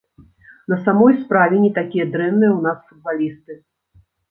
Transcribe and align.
На 0.71 0.77
самой 0.87 1.13
справе, 1.23 1.55
не 1.67 1.69
такія 1.77 2.09
дрэнныя 2.17 2.51
ў 2.57 2.67
нас 2.69 2.79
футбалісты. 2.89 3.61